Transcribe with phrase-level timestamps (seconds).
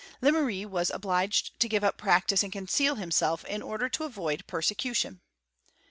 [0.19, 5.21] Lemery was obliged to give up practice and conceal himself, in order to avoid persecution.